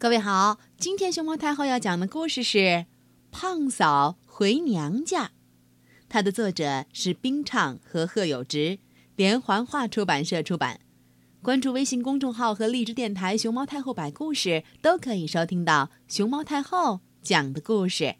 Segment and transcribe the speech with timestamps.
[0.00, 2.58] 各位好，今天熊猫太后要讲的故事是
[3.30, 5.24] 《胖嫂回娘家》，
[6.08, 8.78] 它的作者是冰畅和贺有直，
[9.14, 10.80] 连环画出版社出版。
[11.42, 18.16] 关注微信公众号和荔枝电台“熊猫太后摆故事”，都可以收听到熊猫太后讲的故事。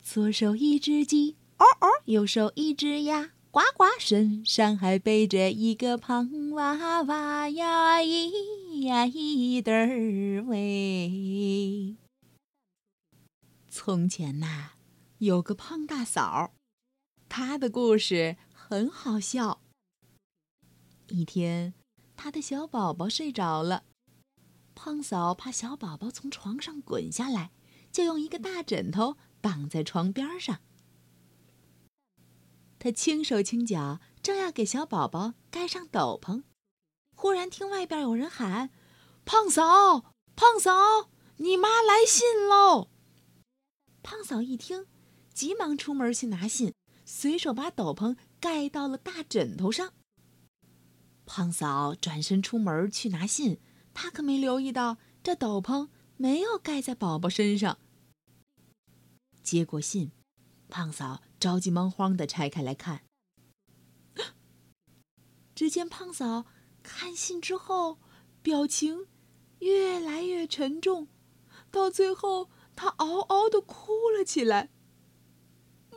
[0.00, 3.32] 左手一只鸡，哦哦；右手一只鸭。
[3.56, 11.96] 呱呱，身上还背着一个胖娃娃呀，咿呀一对儿喂。
[13.70, 14.72] 从前呐，
[15.16, 16.52] 有个胖大嫂，
[17.30, 19.62] 她的故事很好笑。
[21.08, 21.72] 一天，
[22.14, 23.84] 她的小宝宝睡着了，
[24.74, 27.52] 胖嫂怕小宝宝从床上滚下来，
[27.90, 30.60] 就用一个大枕头绑在床边上。
[32.86, 36.44] 他轻手轻脚，正要给小宝宝盖上斗篷，
[37.16, 38.70] 忽然听外边有人喊
[39.26, 42.86] ：“胖嫂，胖嫂，你妈来信喽！”
[44.04, 44.86] 胖嫂一听，
[45.34, 49.92] 急忙出门去拿信，随手把斗篷盖到了大枕头上。
[51.24, 53.58] 胖嫂转身出门去拿信，
[53.94, 57.78] 她可没留意到这斗篷没有盖在宝宝身上。
[59.42, 60.12] 接过信。
[60.68, 63.02] 胖嫂着急忙慌的拆开来看，
[65.54, 66.46] 只见胖嫂
[66.82, 67.98] 看信之后，
[68.42, 69.06] 表情
[69.60, 71.08] 越来越沉重，
[71.70, 74.70] 到最后她嗷嗷的哭了起来。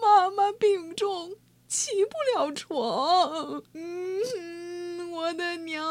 [0.00, 1.36] 妈妈病重，
[1.68, 5.84] 起不了床，嗯，我的娘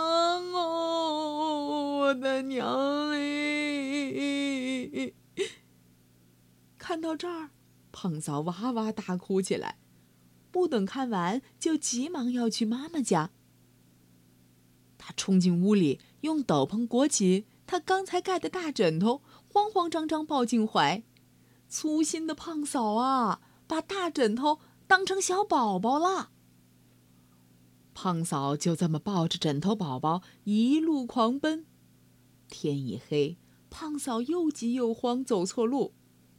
[0.53, 5.13] 哦，我的娘哎！
[6.77, 7.51] 看到这儿。
[7.94, 9.77] 胖嫂哇哇大哭起来，
[10.52, 13.30] 不等看完，就急忙要去妈妈家。
[14.97, 21.03] 他冲进屋里，用斗篷裹起他刚才盖的大枕头，慌慌张张抱进怀。
[21.69, 26.31] 粗心的胖嫂啊，把大枕头当成小宝宝了。
[27.94, 31.67] 胖嫂就这么抱着枕头宝宝一路狂奔。
[32.50, 33.38] 天一黑，
[33.69, 35.94] 胖嫂又急又慌，走错路，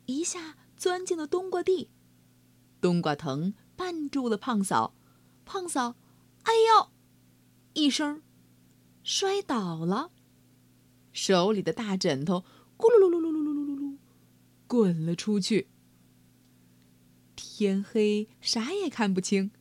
[0.07, 0.57] 一下。
[0.84, 1.89] 钻进了冬瓜地，
[2.78, 4.95] 冬瓜藤绊住了胖嫂，
[5.47, 5.95] 胖嫂
[6.45, 6.91] “哎呦”
[7.72, 8.21] 一声，
[9.03, 10.11] 摔倒了，
[11.11, 12.45] 手里的大枕头
[12.77, 13.97] 咕噜噜噜噜噜噜噜噜噜
[14.67, 15.71] 滚了出去。
[17.34, 19.53] 天黑，啥也看不清，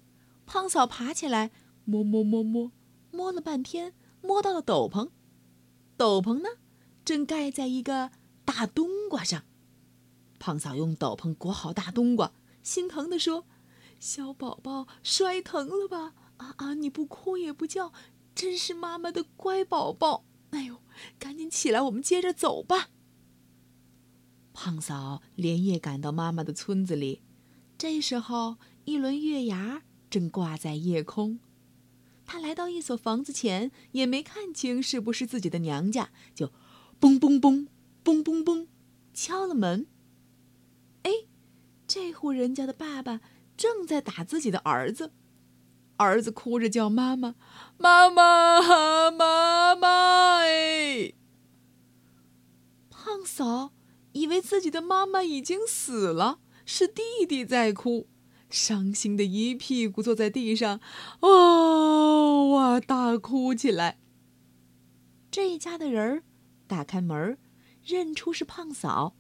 [0.45, 1.51] 胖嫂爬起来
[1.85, 2.73] 摸摸摸摸，
[3.11, 5.11] 摸了半天，摸到了斗篷，
[5.95, 6.49] 斗篷呢，
[7.05, 8.11] 正盖在一个
[8.43, 9.45] 大冬瓜上。
[10.43, 13.45] 胖嫂用斗篷裹好大冬瓜，心疼地说
[13.97, 16.13] ：“小宝宝摔疼了吧？
[16.35, 16.73] 啊啊！
[16.73, 17.93] 你不哭也不叫，
[18.35, 20.25] 真是妈妈的乖宝宝。
[20.49, 20.81] 哎呦，
[21.17, 22.89] 赶紧起来，我们接着走吧。”
[24.51, 27.21] 胖嫂连夜赶到妈妈的村子里，
[27.77, 31.39] 这时候一轮月牙正挂在夜空。
[32.25, 36.47] 她来到一所房子前，也没看清是不是自己的娘家，就
[36.99, 37.67] 嘣嘣嘣
[38.03, 38.67] 嘣嘣嘣
[39.13, 39.87] 敲了门。
[41.95, 43.21] 这户人家的爸爸
[43.55, 45.11] 正在打自己的儿子，
[45.97, 47.35] 儿子哭着叫妈妈，
[47.77, 50.39] 妈妈，妈妈！
[50.39, 51.13] 哎，
[52.89, 53.73] 胖嫂
[54.13, 58.07] 以为自己的妈妈已经死了，是弟弟在哭，
[58.49, 60.79] 伤心的一屁股坐在地上，
[61.19, 63.99] 哦哇大哭起来。
[65.29, 66.23] 这一家的人
[66.65, 67.37] 打开门，
[67.85, 69.15] 认出是胖嫂。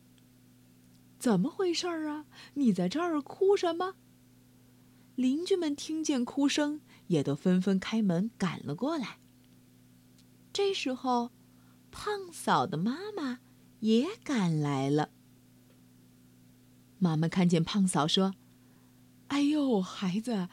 [1.23, 2.25] 怎么回事儿啊？
[2.55, 3.95] 你在这儿哭什么？
[5.15, 9.19] 邻居们听见哭声，也都纷纷开门赶了过来。
[10.51, 11.31] 这时候，
[11.91, 13.39] 胖嫂的妈妈
[13.79, 15.11] 也赶来了。
[16.99, 18.35] 妈妈看见胖嫂，说
[19.27, 20.49] ：“哎呦，孩子，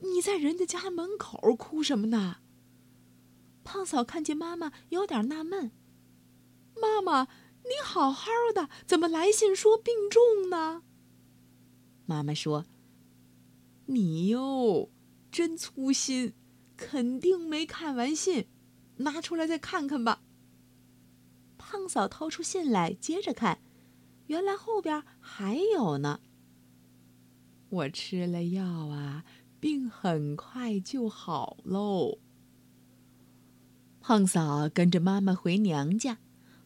[0.00, 2.38] 你在人家家门口哭什么呢？”
[3.62, 5.72] 胖嫂看见妈妈，有点纳闷
[6.80, 7.28] ：“妈妈。”
[7.68, 10.82] 你好好的，怎么来信说病重呢？
[12.06, 12.64] 妈妈说
[13.86, 14.90] ：“你哟，
[15.32, 16.34] 真粗心，
[16.76, 18.46] 肯定没看完信，
[18.98, 20.22] 拿出来再看看吧。”
[21.58, 23.58] 胖嫂掏出信来，接着看，
[24.28, 26.20] 原来后边还有呢。
[27.68, 29.24] 我吃了药啊，
[29.58, 32.18] 病很快就好喽。
[34.00, 36.18] 胖嫂跟着妈妈回娘家。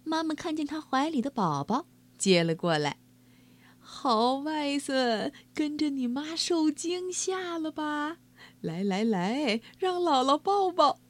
[0.04, 1.86] 妈妈看见他怀里的宝宝，
[2.18, 2.98] 接了过来。
[3.78, 8.18] 好外孙，跟着你妈受惊吓了吧？
[8.60, 11.00] 来来来，让姥姥抱抱。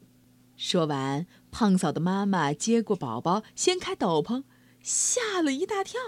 [0.56, 4.44] 说完，胖嫂的妈妈接过宝宝，掀开斗篷，
[4.82, 6.00] 吓了一大跳。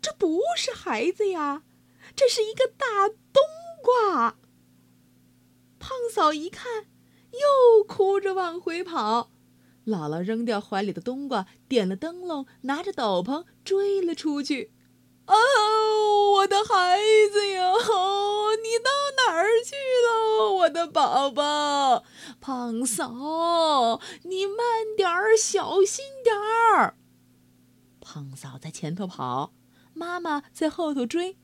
[0.00, 1.62] 这不是孩子呀，
[2.16, 3.42] 这是一个大冬
[3.82, 4.36] 瓜。
[5.78, 6.86] 胖嫂一看，
[7.32, 9.30] 又哭着往回跑。
[9.84, 14.72] 姥姥扔掉怀里的冬瓜，点了灯笼，拿着斗篷追了出去。
[15.26, 15.34] 哦，
[16.36, 16.98] 我的孩
[17.32, 17.72] 子呀，
[18.62, 18.90] 你到
[19.24, 19.74] 哪儿去
[20.06, 22.04] 了，我的宝宝？
[22.40, 24.56] 胖嫂，你慢
[24.96, 26.96] 点儿，小心点儿。
[28.00, 29.52] 胖嫂在前头跑，
[29.94, 31.36] 妈妈在后头追。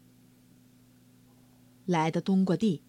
[1.87, 2.83] 来到冬瓜地，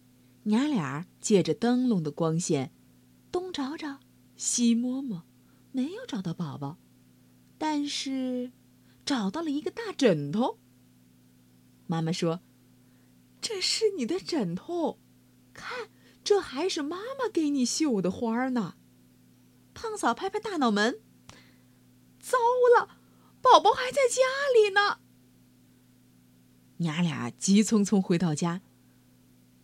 [0.43, 2.71] 娘俩借着灯笼的光线，
[3.31, 3.99] 东找找，
[4.35, 5.23] 西摸摸。
[5.71, 6.77] 没有找到宝宝，
[7.57, 8.51] 但是
[9.05, 10.57] 找到了一个大枕头。
[11.87, 12.41] 妈妈说
[13.41, 14.99] ：“这是你的枕头，
[15.53, 15.89] 看，
[16.23, 18.75] 这还是妈妈给你绣的花呢。”
[19.73, 21.01] 胖嫂拍拍大脑门
[22.19, 22.37] ：“糟
[22.77, 22.97] 了，
[23.41, 24.21] 宝宝还在家
[24.53, 24.99] 里呢。”
[26.77, 28.61] 娘俩急匆匆回到家，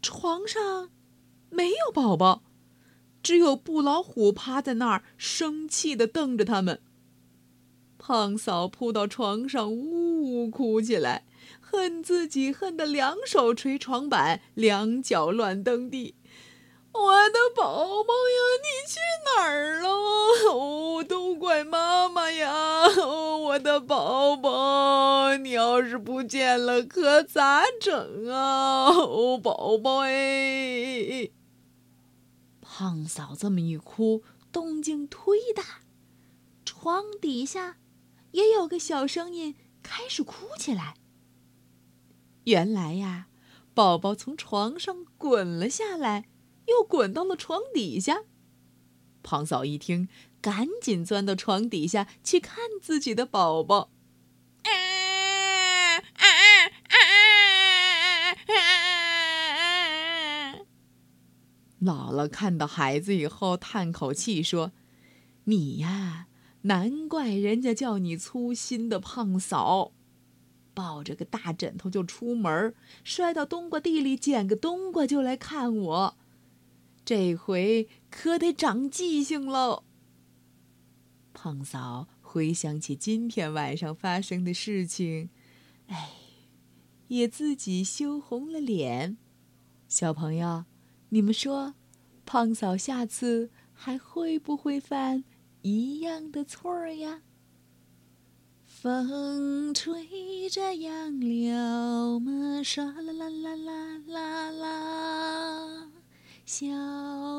[0.01, 0.89] 床上
[1.49, 2.43] 没有宝宝。
[3.25, 6.79] 只有布老虎趴在那儿，生气的瞪着他们。
[7.97, 11.25] 胖嫂扑到床上，呜呜哭起来，
[11.59, 16.13] 恨自己恨得两手捶床板，两脚乱蹬地。
[16.93, 17.63] 我的宝
[18.03, 19.89] 宝呀，你去哪儿了？
[20.53, 22.53] 哦，都怪妈妈呀！
[23.01, 28.91] 哦我的宝宝，你要是不见了，可咋整啊？
[28.91, 31.31] 哦，宝宝哎！
[32.77, 35.79] 胖嫂这么一哭，动静忒大，
[36.65, 37.77] 床底下
[38.31, 40.95] 也有个小声音开始哭起来。
[42.43, 43.27] 原来呀，
[43.73, 46.27] 宝宝从床上滚了下来，
[46.67, 48.23] 又滚到了床底下。
[49.23, 50.09] 胖嫂一听，
[50.41, 53.89] 赶紧钻到床底下去看自己的宝宝。
[61.85, 64.71] 姥姥看到孩子以后，叹口气说
[65.45, 66.25] ：“你呀，
[66.63, 69.91] 难怪人家叫你粗心的胖嫂，
[70.73, 72.73] 抱着个大枕头就出门，
[73.03, 76.17] 摔到冬瓜地里捡个冬瓜就来看我，
[77.05, 79.83] 这回可得长记性喽。”
[81.33, 85.29] 胖嫂回想起今天晚上发生的事情，
[85.85, 86.09] 哎，
[87.09, 89.17] 也自己羞红了脸。
[89.87, 90.65] 小朋友。
[91.09, 91.75] 你们说，
[92.25, 95.23] 胖嫂下次还会不会犯
[95.61, 97.21] 一样的错儿呀？
[98.65, 105.91] 风吹着杨柳嘛，唰啦啦啦啦啦啦，
[106.45, 106.67] 小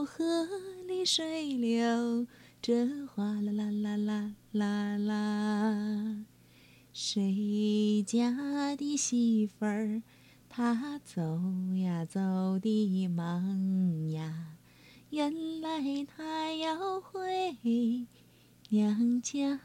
[0.04, 0.48] 河
[0.86, 2.26] 里水流
[2.60, 6.24] 着哗啦啦啦啦啦啦，
[6.92, 10.02] 谁家的媳妇儿？
[10.56, 11.20] 他走
[11.74, 14.56] 呀走的忙呀
[15.10, 17.54] 原来她要回
[18.70, 19.60] 娘家。